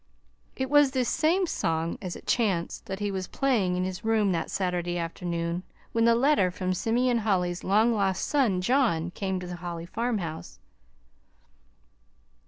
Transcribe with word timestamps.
It 0.55 0.67
was 0.71 0.89
this 0.89 1.07
same 1.09 1.45
song, 1.45 1.99
as 2.01 2.15
it 2.15 2.25
chanced, 2.25 2.87
that 2.87 2.97
he 2.97 3.11
was 3.11 3.27
playing 3.27 3.75
in 3.75 3.83
his 3.83 4.03
room 4.03 4.31
that 4.31 4.49
Saturday 4.49 4.97
afternoon 4.97 5.61
when 5.91 6.05
the 6.05 6.15
letter 6.15 6.49
from 6.49 6.73
Simeon 6.73 7.19
Holly's 7.19 7.63
long 7.63 7.93
lost 7.93 8.25
son 8.25 8.61
John 8.61 9.11
came 9.11 9.39
to 9.39 9.45
the 9.45 9.57
Holly 9.57 9.85
farmhouse. 9.85 10.57